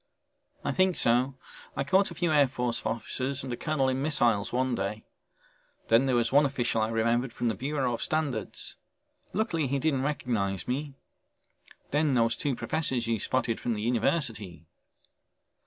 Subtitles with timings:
[0.65, 1.35] "I think so,
[1.77, 5.05] I caught a few Air Force officers and a colonel in missiles one day.
[5.89, 8.77] Then there was one official I remembered from the Bureau of Standards.
[9.31, 10.95] Luckily he didn't recognize me.
[11.91, 14.65] Then those two professors you spotted from the university."